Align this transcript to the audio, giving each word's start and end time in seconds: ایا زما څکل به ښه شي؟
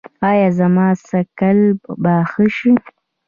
ایا 0.29 0.49
زما 0.59 0.87
څکل 1.07 1.59
به 2.03 2.15
ښه 2.31 2.45
شي؟ 2.55 2.71